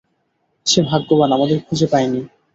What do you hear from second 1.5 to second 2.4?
খুঁজে পায়নি।